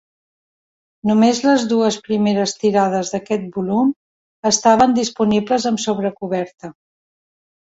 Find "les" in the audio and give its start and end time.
1.47-1.65